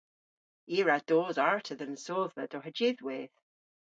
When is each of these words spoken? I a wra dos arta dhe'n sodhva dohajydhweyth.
I 0.73 0.75
a 0.81 0.83
wra 0.83 0.97
dos 1.09 1.37
arta 1.49 1.73
dhe'n 1.79 1.95
sodhva 2.05 2.43
dohajydhweyth. 2.51 3.35